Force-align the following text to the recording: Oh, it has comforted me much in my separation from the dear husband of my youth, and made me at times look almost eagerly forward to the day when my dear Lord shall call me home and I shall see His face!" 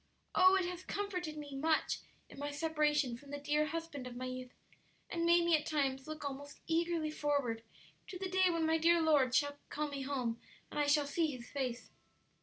Oh, 0.33 0.55
it 0.55 0.65
has 0.65 0.81
comforted 0.83 1.37
me 1.37 1.55
much 1.55 1.99
in 2.27 2.39
my 2.39 2.49
separation 2.49 3.15
from 3.17 3.29
the 3.29 3.37
dear 3.37 3.67
husband 3.67 4.07
of 4.07 4.15
my 4.15 4.25
youth, 4.25 4.49
and 5.11 5.27
made 5.27 5.45
me 5.45 5.55
at 5.55 5.67
times 5.67 6.07
look 6.07 6.25
almost 6.25 6.59
eagerly 6.65 7.11
forward 7.11 7.61
to 8.07 8.17
the 8.17 8.27
day 8.27 8.49
when 8.49 8.65
my 8.65 8.79
dear 8.79 8.99
Lord 8.99 9.35
shall 9.35 9.59
call 9.69 9.89
me 9.89 10.01
home 10.01 10.41
and 10.71 10.79
I 10.79 10.87
shall 10.87 11.05
see 11.05 11.27
His 11.27 11.51
face!" 11.51 11.91